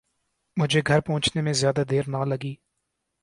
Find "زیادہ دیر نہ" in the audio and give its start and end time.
1.53-2.23